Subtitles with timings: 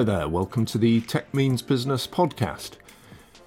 [0.00, 2.70] Hello there, welcome to the Tech Means Business podcast.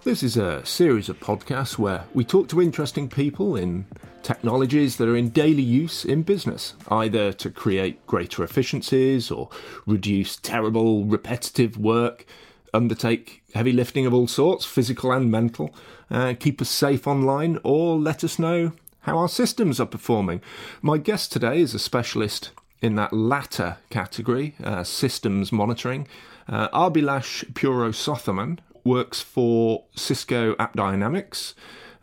[0.04, 3.88] This is a series of podcasts where we talk to interesting people in
[4.22, 9.50] technologies that are in daily use in business, either to create greater efficiencies or
[9.88, 12.24] reduce terrible repetitive work,
[12.72, 15.74] undertake heavy lifting of all sorts, physical and mental,
[16.12, 20.40] uh, keep us safe online, or let us know how our systems are performing.
[20.84, 22.52] My guest today is a specialist
[22.84, 26.06] in that latter category, uh, systems monitoring.
[26.48, 31.54] Uh, Abhilash Purushothaman works for Cisco AppDynamics,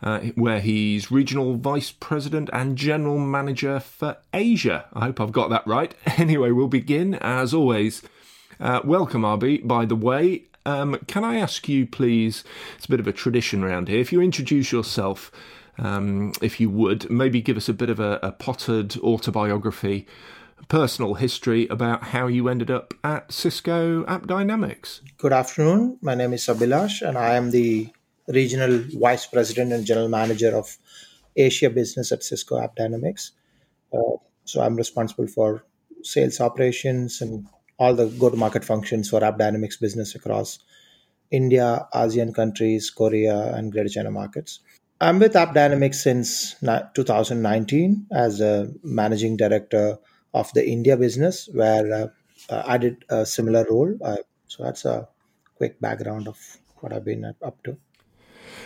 [0.03, 4.87] uh, where he's regional vice president and general manager for Asia.
[4.95, 5.95] I hope I've got that right.
[6.19, 8.03] Anyway, we'll begin as always.
[8.59, 10.45] Uh, welcome, Abhi, by the way.
[10.65, 12.43] Um, can I ask you, please?
[12.77, 14.01] It's a bit of a tradition around here.
[14.01, 15.31] If you introduce yourself,
[15.79, 20.07] um, if you would, maybe give us a bit of a, a potted autobiography
[20.69, 25.01] personal history about how you ended up at Cisco AppDynamics.
[25.19, 25.99] Good afternoon.
[26.01, 27.89] My name is Abhilash, and I am the
[28.29, 30.77] regional vice president and general manager of
[31.37, 33.31] Asia business at Cisco AppDynamics.
[33.93, 35.65] Uh, so I'm responsible for
[36.03, 37.47] sales operations and
[37.79, 40.59] all the go-to-market functions for AppDynamics business across
[41.31, 44.61] India, ASEAN countries, Korea, and Greater China markets.
[45.01, 46.57] I'm with AppDynamics since
[46.95, 49.99] 2019 as a managing director
[50.35, 52.07] of the India business, where uh,
[52.49, 53.97] uh, I did a similar role.
[54.03, 55.09] Uh, so that's a
[55.57, 56.39] quick background of
[56.79, 57.77] what I've been up to.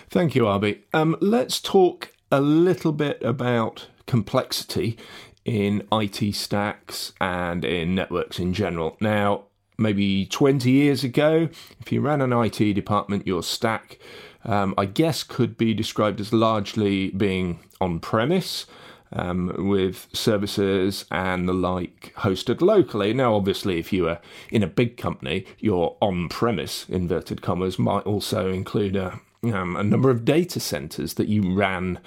[0.09, 0.83] Thank you, Abhi.
[0.93, 4.97] Um, let's talk a little bit about complexity
[5.45, 8.97] in IT stacks and in networks in general.
[9.01, 9.45] Now,
[9.77, 11.49] maybe 20 years ago,
[11.81, 13.99] if you ran an IT department, your stack,
[14.45, 18.67] um, I guess, could be described as largely being on premise
[19.15, 23.13] um, with services and the like hosted locally.
[23.15, 24.21] Now, obviously, if you are
[24.51, 29.83] in a big company, your on premise, inverted commas, might also include a, um, a
[29.83, 32.01] number of data centers that you ran.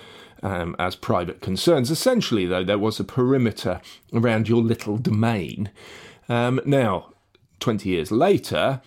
[0.44, 1.90] Um, as private concerns.
[1.90, 3.82] Essentially, though, there was a perimeter
[4.14, 5.72] around your little domain.
[6.30, 7.12] Um, now,
[7.60, 8.82] 20 years later,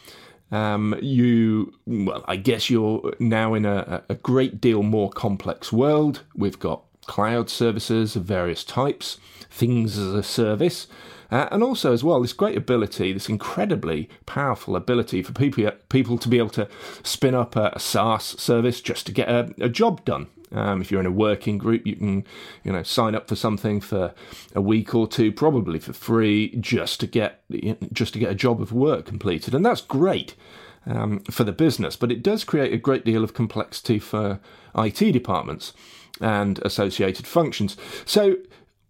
[0.53, 6.23] um, you, well, I guess you're now in a, a great deal more complex world.
[6.37, 9.19] We've got cloud services of various types,
[9.51, 10.87] things as a service.
[11.31, 16.19] Uh, and also, as well, this great ability, this incredibly powerful ability for people, people
[16.19, 16.69] to be able to
[17.05, 20.27] spin up a, a SaaS service just to get a, a job done.
[20.53, 22.25] Um, if you're in a working group, you can,
[22.65, 24.13] you know, sign up for something for
[24.55, 27.41] a week or two, probably for free, just to get
[27.93, 30.35] just to get a job of work completed, and that's great
[30.87, 31.95] um, for the business.
[31.95, 34.41] But it does create a great deal of complexity for
[34.77, 35.73] IT departments
[36.21, 37.77] and associated functions.
[38.05, 38.37] So,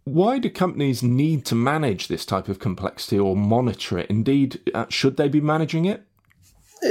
[0.04, 4.10] why do companies need to manage this type of complexity or monitor it?
[4.10, 6.04] Indeed, uh, should they be managing it?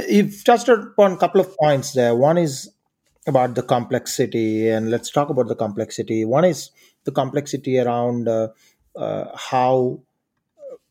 [0.08, 2.14] You've touched upon a couple of points there.
[2.14, 2.70] One is
[3.26, 6.24] about the complexity, and let's talk about the complexity.
[6.24, 6.70] One is
[7.04, 8.48] the complexity around uh,
[8.96, 10.00] uh, how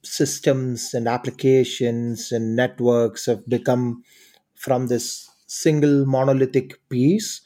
[0.03, 4.03] systems and applications and networks have become
[4.55, 7.41] from this single monolithic piece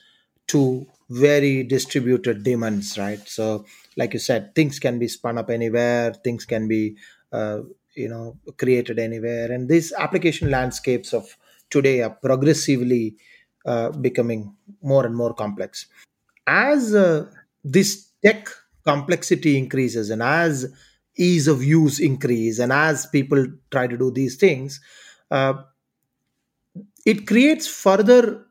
[0.47, 3.21] to very distributed demands, right?
[3.27, 3.65] So,
[3.95, 6.97] like you said, things can be spun up anywhere, things can be,
[7.31, 7.59] uh,
[7.95, 11.37] you know, created anywhere, and these application landscapes of
[11.69, 13.15] today are progressively
[13.65, 15.85] uh, becoming more and more complex.
[16.47, 17.25] As uh,
[17.63, 18.49] this tech
[18.85, 20.71] complexity increases, and as
[21.17, 24.81] ease of use increase, and as people try to do these things,
[25.31, 25.53] uh,
[27.05, 28.45] it creates further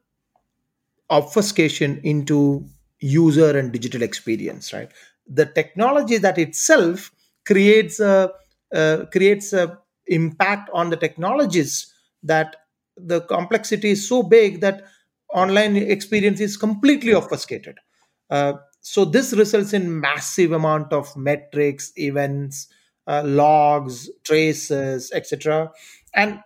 [1.12, 2.64] obfuscation into
[3.00, 4.90] user and digital experience right?
[5.28, 7.10] The technology that itself
[7.46, 8.32] creates a
[8.74, 11.92] uh, creates a impact on the technologies
[12.22, 12.56] that
[12.96, 14.84] the complexity is so big that
[15.32, 17.78] online experience is completely obfuscated.
[18.30, 22.68] Uh, so this results in massive amount of metrics events
[23.06, 25.70] uh, logs traces etc
[26.14, 26.40] and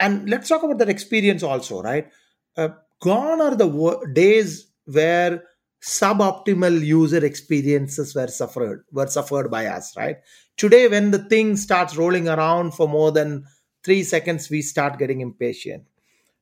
[0.00, 2.08] and let's talk about that experience also right?
[2.56, 2.70] Uh,
[3.06, 3.68] gone are the
[4.12, 5.42] days where
[5.82, 10.16] suboptimal user experiences were suffered were suffered by us right?
[10.56, 13.44] Today when the thing starts rolling around for more than
[13.84, 15.84] 3 seconds we start getting impatient.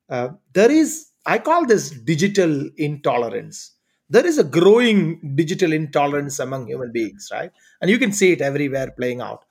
[0.09, 0.91] Uh, there is
[1.27, 3.73] i call this digital intolerance.
[4.09, 7.51] There is a growing digital intolerance among human beings right?
[7.81, 9.45] And you can see it everywhere playing out.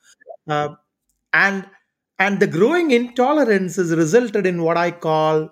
[0.48, 0.70] Uh,
[1.32, 1.66] and
[2.18, 5.50] and the growing intolerance has resulted in what i call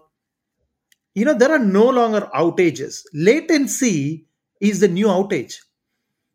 [1.15, 3.03] you know, there are no longer outages.
[3.15, 4.27] Latency
[4.61, 5.57] is the new outage,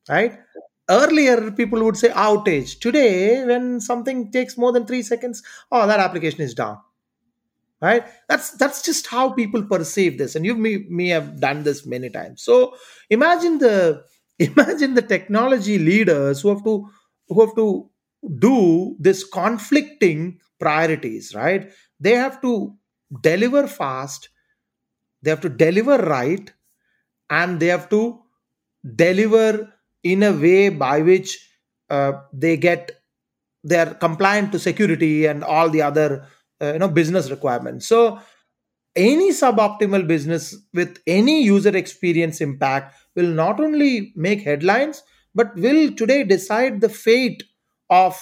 [0.09, 0.39] right?
[0.89, 2.79] Earlier, people would say outage.
[2.79, 6.79] Today, when something takes more than three seconds, oh, that application is down.
[7.81, 11.85] right that's that's just how people perceive this and you may, may have done this
[11.85, 12.75] many times so
[13.09, 14.03] imagine the
[14.39, 16.89] imagine the technology leaders who have to
[17.27, 17.89] who have to
[18.39, 22.75] do this conflicting priorities right they have to
[23.21, 24.29] deliver fast
[25.27, 26.53] they have to deliver right
[27.29, 28.21] and they have to
[28.95, 31.37] deliver in a way by which
[31.89, 32.91] uh, they get
[33.65, 36.25] they are compliant to security and all the other
[36.61, 37.87] uh, you know business requirements.
[37.87, 38.21] So
[38.95, 45.03] any suboptimal business with any user experience impact will not only make headlines
[45.35, 47.43] but will today decide the fate
[47.89, 48.17] of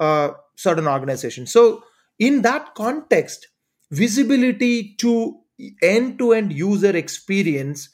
[0.00, 1.82] uh, certain organizations so
[2.18, 3.48] in that context
[3.90, 5.41] visibility to
[5.82, 7.88] end to end user experience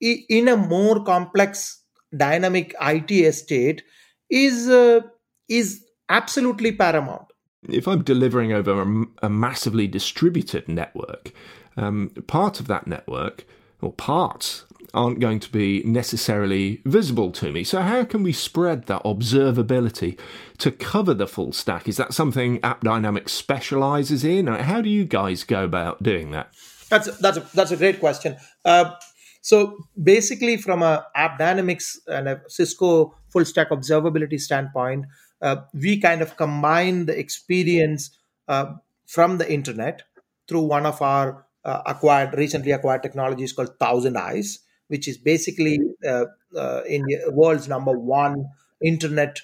[0.00, 1.82] in a more complex
[2.16, 3.82] dynamic IT estate
[4.30, 5.00] is uh,
[5.48, 7.26] is absolutely paramount.
[7.68, 11.32] If I'm delivering over a, a massively distributed network,
[11.76, 13.46] um, part of that network
[13.80, 17.64] or parts aren't going to be necessarily visible to me.
[17.64, 20.18] So, how can we spread that observability
[20.58, 21.88] to cover the full stack?
[21.88, 24.46] Is that something AppDynamics specializes in?
[24.46, 26.54] How do you guys go about doing that?
[26.88, 28.36] That's that's a, that's a great question.
[28.64, 28.92] Uh,
[29.40, 35.06] so basically, from a AppDynamics and a Cisco full stack observability standpoint,
[35.42, 38.10] uh, we kind of combine the experience
[38.48, 38.74] uh,
[39.06, 40.02] from the internet
[40.48, 44.58] through one of our uh, acquired recently acquired technologies called ThousandEyes,
[44.88, 46.26] which is basically uh,
[46.56, 48.46] uh, in the world's number one
[48.82, 49.40] internet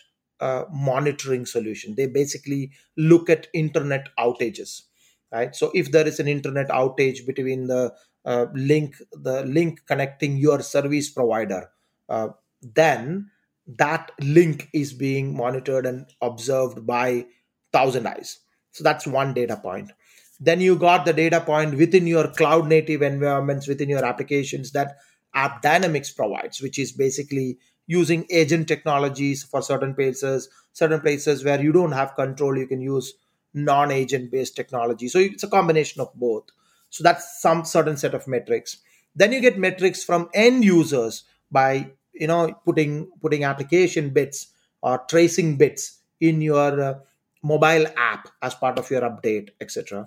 [0.73, 1.95] monitoring solution.
[1.97, 4.83] They basically look at internet outages
[5.32, 5.55] right?
[5.55, 7.93] So if there is an internet outage between the
[8.25, 11.71] uh, link the link connecting your service provider
[12.09, 12.29] uh,
[12.61, 13.31] then
[13.67, 17.27] that link is being monitored and observed by
[17.73, 18.37] ThousandEyes.
[18.73, 19.93] So that's one data point.
[20.41, 24.97] Then you got the data point within your cloud native environments within your applications that
[25.37, 31.71] AppDynamics provides which is basically using agent technologies for certain places certain places where you
[31.71, 33.15] don't have control you can use
[33.55, 35.08] non-agent based technology.
[35.08, 36.44] So it's a combination of both.
[36.91, 38.79] So that's some certain set of metrics.
[39.14, 44.49] Then you get metrics from end users by you know putting putting application bits
[44.82, 46.94] or tracing bits in your uh,
[47.43, 50.06] mobile app as part of your update etc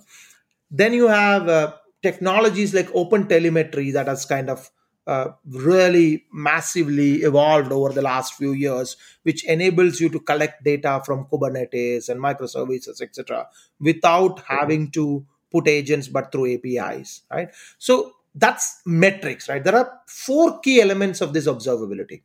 [0.69, 4.69] then you have uh, technologies like open telemetry that has kind of
[5.05, 11.01] uh, really massively evolved over the last few years, which enables you to collect data
[11.05, 13.47] from Kubernetes and microservices, etc.,
[13.79, 17.49] without having to put agents but through APIs, right?
[17.77, 19.63] So that's metrics, right?
[19.63, 22.23] There are four key elements of this observability.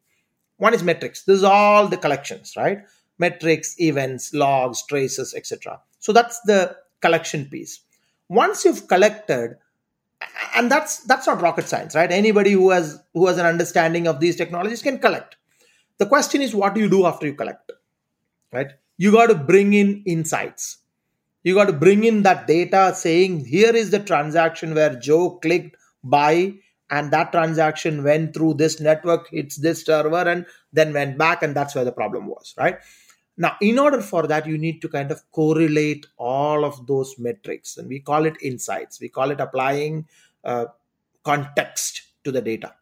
[0.57, 1.25] One is metrics.
[1.25, 2.79] This is all the collections, right?
[3.19, 5.81] Metrics, events, logs, traces, etc.
[5.99, 7.81] So that's the collection piece.
[8.29, 9.57] Once you've collected
[10.55, 12.11] and that's that's not rocket science right?
[12.11, 15.37] Anybody who has who has an understanding of these technologies can collect.
[15.99, 17.73] The question is what do you do after you collect
[18.53, 18.73] right?
[18.97, 20.79] You got to bring in insights.
[21.45, 25.77] You got to bring in that data saying here is the transaction where joe clicked
[26.03, 26.55] buy
[26.91, 31.55] and that transaction went through this network hits this server and then went back and
[31.55, 32.79] that's where the problem was right?
[33.41, 37.77] Now, in order for that, you need to kind of correlate all of those metrics,
[37.77, 39.01] and we call it insights.
[39.01, 40.07] We call it applying
[40.45, 40.67] uh,
[41.25, 42.75] context to the data,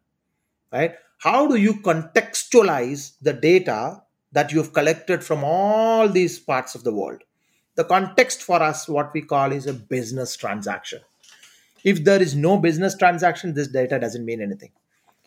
[0.73, 0.95] right?
[1.19, 6.93] How do you contextualize the data that you've collected from all these parts of the
[6.93, 7.23] world?
[7.75, 11.01] The context for us, what we call is a business transaction.
[11.85, 14.73] If there is no business transaction, this data doesn't mean anything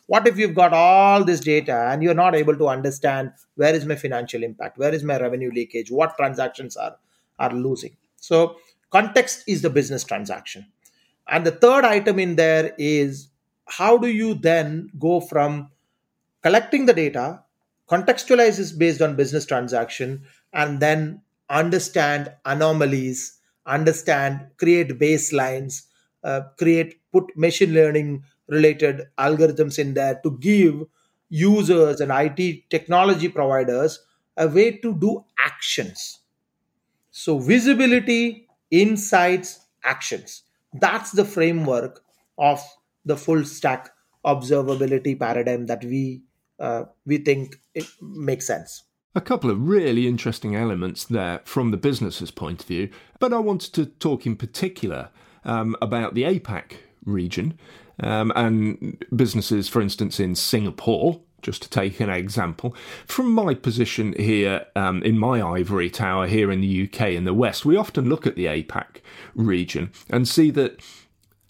[0.10, 3.86] what if you've got all this data and you're not able to understand where is
[3.86, 6.96] my financial impact where is my revenue leakage what transactions are
[7.38, 8.58] are losing so
[8.90, 10.66] context is the business transaction
[11.30, 13.30] and the third item in there is
[13.68, 15.70] how do you then go from
[16.44, 17.44] collecting the data
[17.90, 25.84] contextualize this based on business transaction and then understand anomalies understand create baselines
[26.24, 30.84] uh, create put machine learning related algorithms in there to give
[31.30, 34.00] users and IT technology providers
[34.38, 36.20] a way to do actions.
[37.12, 40.44] So, visibility, insights, actions.
[40.74, 42.02] That's the framework
[42.38, 42.62] of
[43.06, 43.90] the full stack
[44.26, 46.24] observability paradigm that we
[46.60, 48.84] uh, we think it makes sense.
[49.16, 53.40] A couple of really interesting elements there from the business's point of view, but I
[53.40, 55.10] wanted to talk in particular
[55.46, 56.74] um, about the APAC
[57.06, 57.58] region
[58.02, 62.76] um, and businesses, for instance, in Singapore, just to take an example.
[63.06, 67.34] From my position here um, in my ivory tower here in the UK in the
[67.34, 69.02] West, we often look at the APAC
[69.36, 70.80] region and see that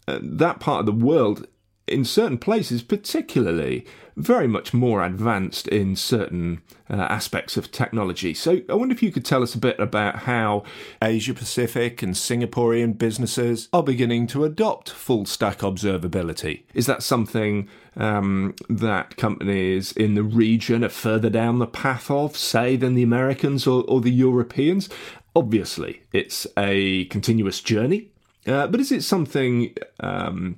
[0.07, 1.47] uh, that part of the world
[1.89, 8.33] in certain places, particularly, very much more advanced in certain uh, aspects of technology.
[8.33, 10.63] So, I wonder if you could tell us a bit about how
[11.01, 16.63] Asia Pacific and Singaporean businesses are beginning to adopt full stack observability.
[16.73, 22.35] Is that something um, that companies in the region are further down the path of,
[22.35, 24.89] say, than the Americans or, or the Europeans?
[25.35, 28.09] Obviously, it's a continuous journey.
[28.47, 30.57] Uh, but is it something um,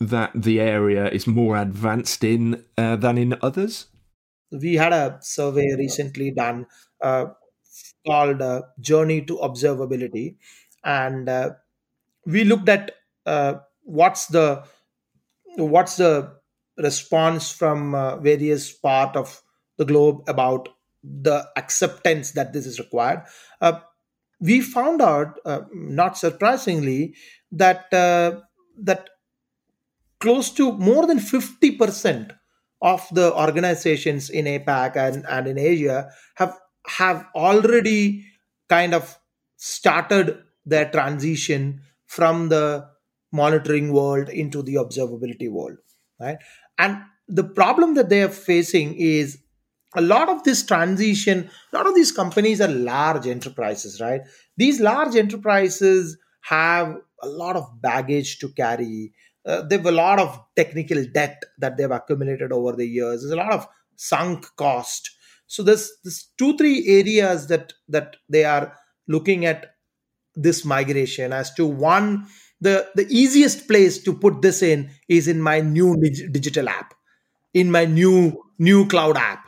[0.00, 3.86] that the area is more advanced in uh, than in others?
[4.50, 6.66] We had a survey recently done
[7.00, 7.26] uh,
[8.06, 10.36] called uh, Journey to Observability,
[10.84, 11.50] and uh,
[12.26, 12.92] we looked at
[13.26, 14.64] uh, what's the
[15.56, 16.32] what's the
[16.78, 19.42] response from uh, various part of
[19.78, 20.68] the globe about
[21.02, 23.22] the acceptance that this is required.
[24.40, 25.38] we found out,
[25.72, 27.14] not surprisingly,
[27.50, 29.08] that that
[30.22, 32.30] close to more than 50%
[32.80, 38.24] of the organizations in APAC and, and in Asia have have already
[38.68, 39.16] kind of
[39.56, 42.88] started their transition from the
[43.32, 45.78] monitoring world into the observability world
[46.20, 46.38] right?
[46.78, 46.98] And
[47.28, 49.38] the problem that they are facing is
[49.94, 54.22] a lot of this transition a lot of these companies are large enterprises right?
[54.56, 59.12] These large enterprises have a lot of baggage to carry
[59.46, 63.22] uh, they have a lot of technical debt that they've accumulated over the years.
[63.22, 65.10] There's a lot of sunk cost.
[65.46, 68.76] So there's there's two three areas that that they are
[69.08, 69.74] looking at
[70.34, 72.26] this migration as to one
[72.60, 75.96] the the easiest place to put this in is in my new
[76.30, 76.94] digital app
[77.52, 79.44] in my new new cloud app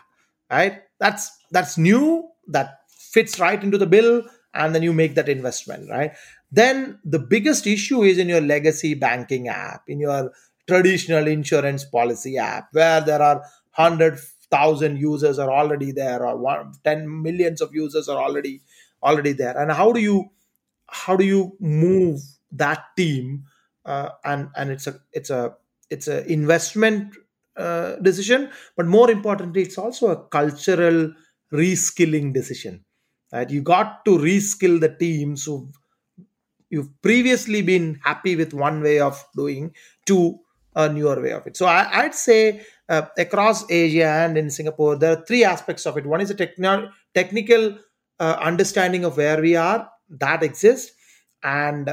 [0.51, 4.23] right that's that's new that fits right into the bill
[4.53, 6.13] and then you make that investment right
[6.54, 10.32] then the biggest issue is in your legacy banking app, in your
[10.66, 13.37] traditional insurance policy app, where there are
[13.76, 18.61] 100,000 users are already there, or one, 10 millions of users are already
[19.02, 19.56] already there.
[19.58, 20.30] And how do you
[20.88, 22.20] how do you move
[22.52, 23.44] that team?
[23.84, 25.54] Uh, and and it's a it's a
[25.90, 27.14] it's a investment
[27.56, 31.12] uh, decision, but more importantly, it's also a cultural
[31.52, 32.84] reskilling decision.
[33.32, 33.50] Right?
[33.50, 35.70] You got to reskill the teams who
[36.71, 39.75] you've previously been happy with one way of doing
[40.06, 40.38] to
[40.76, 41.56] a newer way of it.
[41.56, 45.97] So I, would say uh, across Asia and in Singapore, there are three aspects of
[45.97, 46.06] it.
[46.06, 47.78] One is a techno- technical
[48.18, 50.92] uh, understanding of where we are that exists,
[51.42, 51.90] and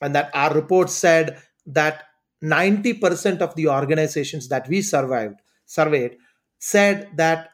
[0.00, 2.04] and that our report said that
[2.42, 6.16] 90% of the organizations that we survived surveyed
[6.58, 7.50] said that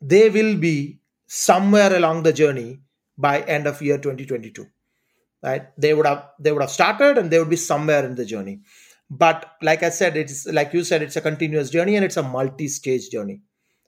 [0.00, 2.80] they will be somewhere along the journey
[3.16, 4.66] by end of year 2022
[5.44, 5.68] right?
[5.78, 8.60] They would have they would have started and they would be somewhere in the journey.
[9.10, 12.22] But like i said it's like you said it's a continuous journey and it's a
[12.22, 13.42] multi-stage journey.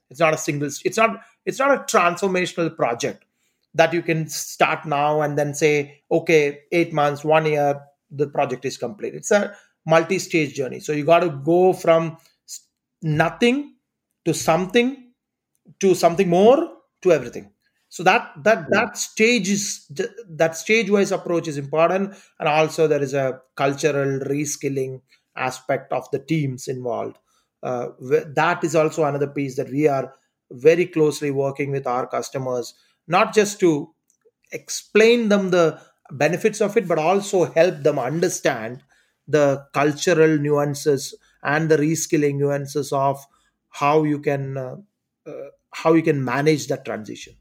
[0.09, 3.25] It's not a single it's not it's not a transformational project
[3.73, 8.63] that you can start now and then say okay 8 months 1 year the project
[8.63, 9.15] is complete.
[9.15, 9.53] It's a
[9.85, 10.79] multi-stage journey.
[10.79, 12.17] So you got to go from
[13.01, 13.75] nothing
[14.25, 15.11] to something
[15.79, 16.69] to something more
[17.01, 17.51] to everything
[17.89, 18.71] so that that hmm.
[18.71, 19.89] that stage is
[20.29, 22.15] that stage wise approach is important.
[22.39, 25.01] And also there is a cultural reskilling
[25.35, 27.17] aspect of the teams involved.
[27.63, 30.13] Uh, that is also another piece that we are
[30.51, 32.73] very closely working with our customers
[33.07, 33.93] not just to
[34.51, 35.79] explain them the
[36.11, 38.81] benefits of it but also help them understand
[39.27, 41.13] the cultural nuances
[41.43, 43.25] and the reskilling nuances of
[43.69, 44.75] how you can uh,
[45.25, 47.33] uh, how you can manage that transition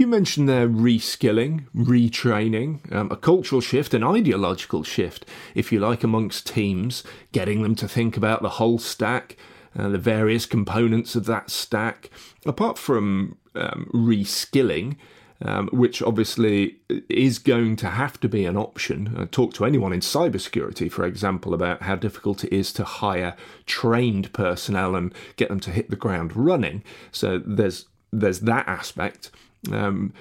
[0.00, 6.02] you mentioned there reskilling, retraining, um, a cultural shift, an ideological shift, if you like,
[6.02, 9.36] amongst teams, getting them to think about the whole stack,
[9.78, 12.08] uh, the various components of that stack.
[12.46, 14.96] Apart from um, reskilling,
[15.42, 16.78] um, which obviously
[17.08, 19.14] is going to have to be an option.
[19.16, 23.36] Uh, talk to anyone in cybersecurity, for example, about how difficult it is to hire
[23.66, 26.82] trained personnel and get them to hit the ground running.
[27.12, 29.30] So there's there's that aspect.
[29.72, 30.12] Um,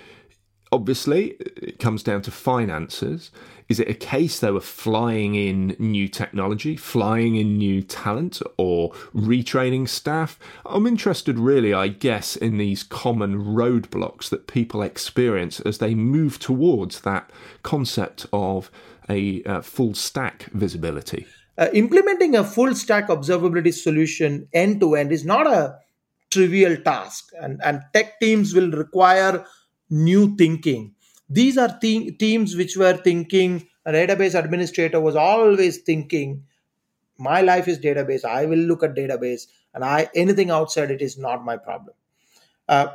[0.72, 3.32] obviously, it comes down to finances.
[3.68, 8.92] Is it a case, though, of flying in new technology, flying in new talent, or
[9.14, 10.40] retraining staff?
[10.66, 16.40] I'm interested, really, I guess, in these common roadblocks that people experience as they move
[16.40, 17.30] towards that
[17.62, 18.72] concept of
[19.08, 21.28] a uh, full stack visibility.
[21.60, 25.78] Uh, implementing a full stack observability solution end to end is not a
[26.32, 29.46] trivial task and, and tech teams will require
[29.90, 30.94] new thinking.
[31.30, 36.44] These are teams which were thinking a database administrator was always thinking
[37.18, 41.18] my life is database i will look at database and i anything outside it is
[41.18, 41.94] not my problem.
[42.68, 42.88] Uh,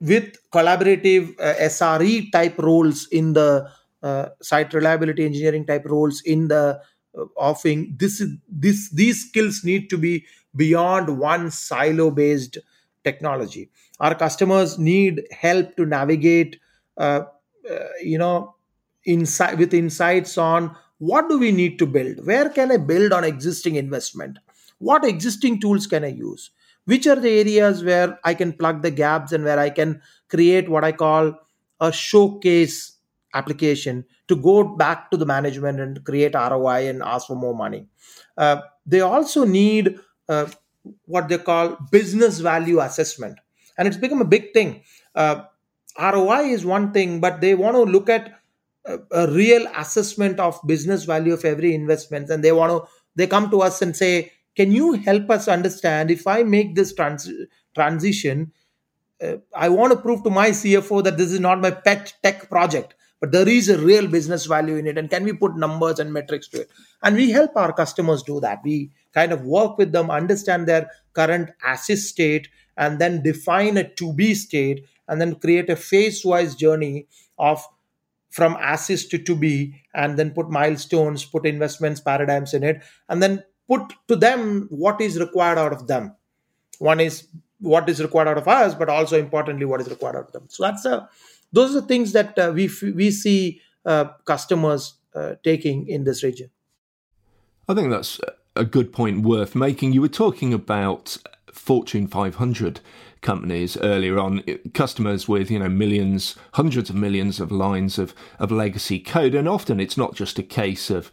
[0.00, 3.68] with collaborative uh, sre type roles in the
[4.02, 6.80] uh, site reliability engineering type roles in the
[7.18, 12.58] uh, offering this is this these skills need to be beyond one silo based
[13.04, 13.70] technology.
[14.00, 16.58] Our customers need help to navigate
[16.96, 17.22] uh,
[17.70, 18.56] uh, you know
[19.04, 22.24] insight with insights on what do we need to build?
[22.26, 24.38] Where can i build on existing investment?
[24.78, 26.50] What existing tools can i use?
[26.84, 30.68] Which are the areas where i can plug the gaps and where i can create
[30.68, 31.34] what i call
[31.80, 32.98] a showcase
[33.34, 37.86] application to go back to the management and create roi and ask for more money?
[38.36, 40.46] Uh, they also need uh,
[41.06, 43.38] what they call business value assessment.
[43.78, 44.82] And it's become a big thing.
[45.14, 45.44] Uh,
[45.98, 48.32] roi is one thing but they want to look at
[48.86, 52.30] a, a real assessment of business value of every investment.
[52.30, 56.10] And they want to they come to us and say can you help us understand
[56.10, 57.30] if i make this trans-
[57.74, 58.50] transition
[59.22, 62.48] uh, i want to prove to my cfo that this is not my pet tech
[62.48, 64.98] project but there is a real business value in it.
[64.98, 66.70] And can we put numbers and metrics to it?
[67.04, 68.58] And we help our customers do that.
[68.64, 73.88] We kind of work with them understand their current as-is state and then define a
[73.94, 77.06] to be state and then create a phase wise journey
[77.38, 77.66] of
[78.30, 83.22] from as-is to to be and then put milestones put investments paradigms in it and
[83.22, 86.14] then put to them what is required out of them.
[86.78, 87.28] One is
[87.60, 90.46] what is required out of us but also importantly what is required out of them.
[90.48, 91.08] So that's a
[91.52, 96.22] those are the things that uh, we we see uh, customers uh, taking in this
[96.22, 96.50] region.
[97.68, 98.18] I think that's
[98.54, 101.16] a good point worth making you were talking about
[101.52, 102.80] fortune 500
[103.22, 104.42] companies earlier on,
[104.74, 109.48] customers with you know millions, hundreds of millions of lines of, of legacy code, and
[109.48, 111.10] often it's not just a case of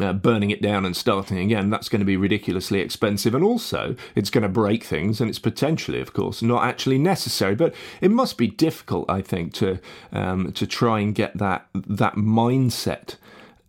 [0.00, 1.68] uh, burning it down and starting again.
[1.68, 5.38] That's going to be ridiculously expensive, and also it's going to break things, and it's
[5.38, 7.54] potentially, of course, not actually necessary.
[7.54, 9.80] But it must be difficult, I think, to
[10.12, 13.16] um, to try and get that that mindset.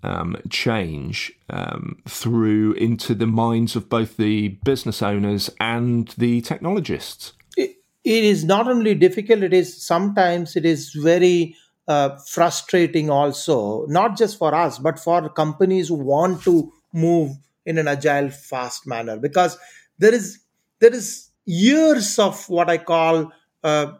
[0.01, 7.33] Um, change um, through into the minds of both the business owners and the technologists.
[7.57, 11.53] It is not only difficult it is sometimes it is very
[11.89, 17.35] uh, frustrating also not just for us but for companies who want to move
[17.65, 19.17] in an agile fast manner.
[19.17, 19.57] Because
[19.97, 20.39] there is
[20.79, 23.31] there is years of what i call
[23.63, 23.91] uh,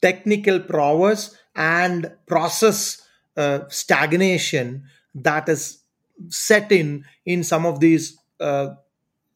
[0.00, 3.02] technical prowess and process
[3.38, 5.78] uh, stagnation that is
[6.28, 8.70] set in in some of these uh,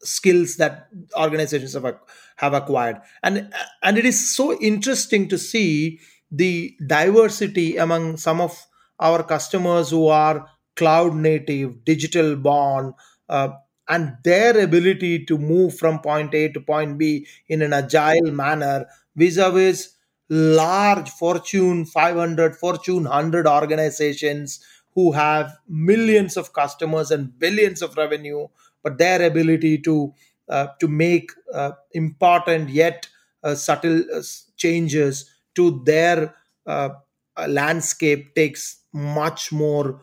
[0.03, 1.99] skills that organizations have,
[2.37, 3.01] have acquired.
[3.23, 8.67] And and it is so interesting to see the diversity among some of
[8.99, 12.95] our customers who are cloud native digital born
[13.29, 13.51] uh,
[13.89, 18.87] and their ability to move from point a to point b in an agile manner
[19.17, 19.91] vis-a-vis
[20.33, 24.61] large fortune 500 fortune 100 organizations
[24.95, 28.47] who have millions of customers and billions of revenue
[28.83, 30.13] but their ability to
[30.49, 33.09] uh, to make uh, important yet
[33.45, 34.23] uh, subtle uh,
[34.57, 36.35] changes to their
[36.67, 36.91] uh,
[37.37, 40.03] uh, landscape takes much more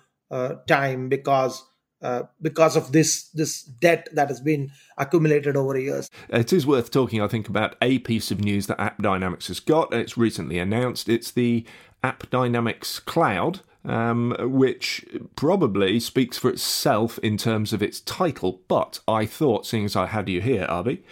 [0.68, 1.64] time because
[2.02, 6.10] uh, because of this this debt that has been accumulated over years.
[6.30, 9.94] It is worth talking, I think, about a piece of news that AppDynamics has got.
[9.94, 11.10] It's recently announced.
[11.10, 11.66] It's the
[12.04, 18.62] AppDynamics Cloud, um, which probably speaks for itself in terms of its title.
[18.68, 21.04] But I thought, seeing as I had you here, Abhi,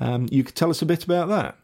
[0.00, 1.56] um, you could tell us a bit about that.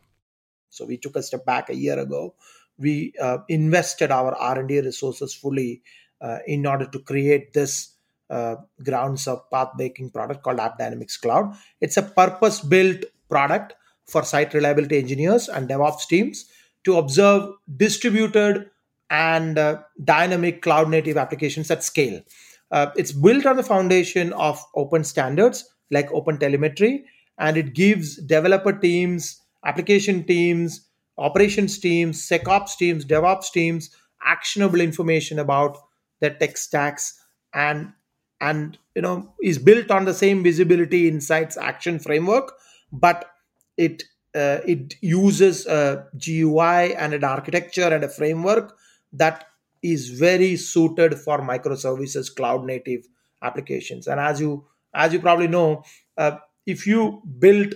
[0.70, 2.34] So we took a step back a year ago.
[2.78, 5.82] We uh, invested our R and D resources fully
[6.20, 7.96] uh, in order to create this
[8.30, 11.54] uh, grounds up path breaking product called AppDynamics Cloud.
[11.80, 13.74] It's a purpose built product
[14.06, 16.46] for site reliability engineers and DevOps teams
[16.84, 18.70] to observe distributed
[19.10, 22.20] and uh, dynamic cloud native applications at scale.
[22.70, 27.04] Uh, it's built on the foundation of open standards like open telemetry,
[27.38, 30.86] and it gives developer teams, application teams,
[31.18, 33.90] operations teams, SecOps teams, DevOps teams
[34.24, 35.78] actionable information about
[36.20, 37.18] their tech stacks
[37.54, 37.92] and
[38.40, 42.52] and you know is built on the same visibility insights action framework
[42.92, 43.30] but
[43.76, 48.76] it uh, it uses a GUI and an architecture and a framework
[49.12, 49.46] that
[49.82, 53.06] is very suited for microservices cloud native
[53.42, 55.82] applications and as you as you probably know
[56.18, 57.74] uh, if you build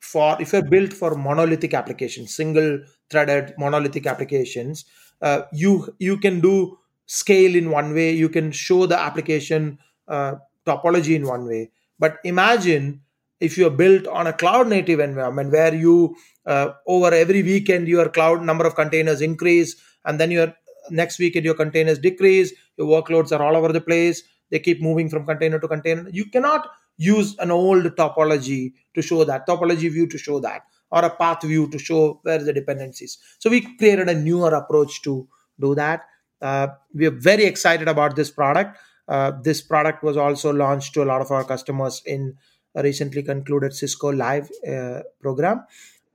[0.00, 4.84] for if you're built for monolithic applications, single threaded monolithic applications,
[5.22, 8.12] uh, you you can do scale in one way.
[8.12, 10.34] You can show the application uh,
[10.66, 11.70] topology in one way.
[11.98, 13.02] But imagine
[13.40, 18.08] if you're built on a cloud native environment where you uh, over every weekend your
[18.08, 20.54] cloud number of containers increase and then your
[20.90, 25.08] next weekend your containers decrease your workloads are all over the place they keep moving
[25.08, 26.08] from container to container.
[26.10, 31.04] You cannot use an old topology to show that topology view to show that or
[31.04, 35.26] a path view to show where the dependencies so we created a newer approach to
[35.60, 36.02] do that.
[36.42, 41.02] Uh, we are very excited about this product uh, this product was also launched to
[41.02, 42.36] a lot of our customers in
[42.74, 45.64] a recently concluded cisco live uh, program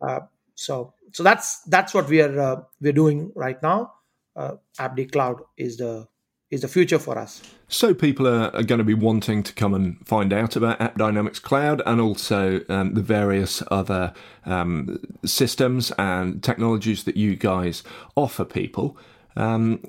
[0.01, 0.19] uh,
[0.55, 3.91] so so that's that's what we are uh, we're doing right now
[4.35, 6.07] uh, AppD Cloud is the
[6.49, 7.43] is the future for us.
[7.67, 11.39] So people are, are, going to be wanting to come and find out about AppDynamics
[11.39, 14.13] Cloud and also um, the various other
[14.47, 17.83] um, systems and technologies that you guys
[18.15, 18.97] offer people.
[19.35, 19.83] Um,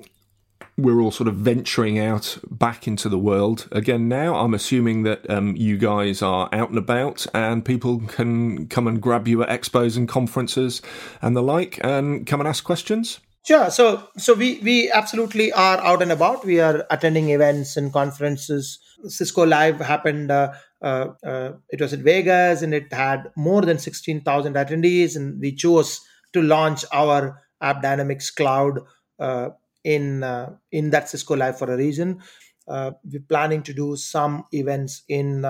[0.81, 4.35] we're all sort of venturing out back into the world again now.
[4.35, 9.01] I'm assuming that um, you guys are out and about and people can come and
[9.01, 10.81] grab you at expos and conferences
[11.21, 13.19] and the like and come and ask questions.
[13.43, 13.71] Sure.
[13.71, 16.45] So, so we we absolutely are out and about.
[16.45, 18.79] We are attending events and conferences.
[19.07, 20.29] Cisco Live happened.
[20.29, 25.15] Uh, uh, uh, it was in Vegas, and it had more than sixteen thousand attendees.
[25.15, 26.01] And we chose
[26.33, 28.79] to launch our AppDynamics Cloud
[29.19, 29.49] uh,
[29.83, 32.21] in uh, in that Cisco Live for a reason.
[32.67, 35.41] Uh, we're planning to do some events in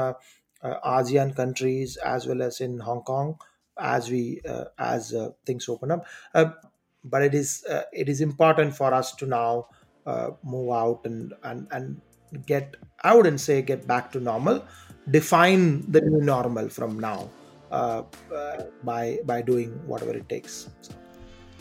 [0.63, 3.35] ASEAN countries as well as in Hong Kong
[3.77, 4.41] as we
[4.77, 5.13] as
[5.45, 6.05] things open up
[7.03, 9.67] but it is uh, it is important for us to now
[10.05, 12.01] uh, move out and, and and
[12.45, 14.63] get I wouldn't say get back to normal,
[15.09, 17.29] define the new normal from now
[17.71, 20.69] uh, uh by by doing whatever it takes.
[20.81, 20.93] So.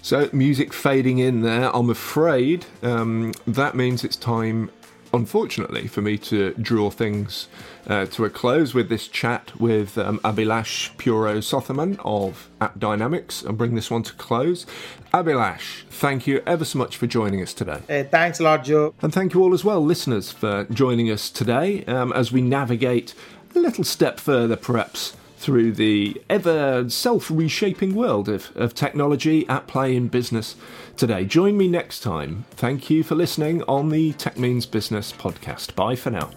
[0.03, 1.75] So, music fading in there.
[1.75, 4.71] I'm afraid um, that means it's time
[5.13, 7.49] unfortunately, for me to draw things
[7.87, 13.75] uh, to a close with this chat with um, Abhilash Purohithosaman of AppDynamics and bring
[13.75, 14.67] this one to close.
[15.13, 17.81] Abhilash, thank you ever so much for joining us today.
[17.89, 18.95] Hey, thanks a lot, Joe.
[19.03, 23.15] And thank you all as well, listeners, for joining us today um, as we navigate
[23.55, 29.67] a little step further, perhaps through the ever self reshaping world of, of technology at
[29.67, 30.55] play in business
[30.99, 31.25] today.
[31.25, 32.45] Join me next time.
[32.51, 35.75] Thank you for listening on the Tech Means Business podcast.
[35.75, 36.31] Bye for now.